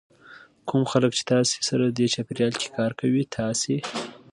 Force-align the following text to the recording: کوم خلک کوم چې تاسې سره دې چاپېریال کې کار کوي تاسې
کوم 0.67 0.83
خلک 0.91 1.09
کوم 1.11 1.17
چې 1.17 1.21
تاسې 1.31 1.57
سره 1.69 1.85
دې 1.97 2.05
چاپېریال 2.13 2.53
کې 2.61 2.67
کار 2.77 2.91
کوي 2.99 3.23
تاسې 3.37 3.75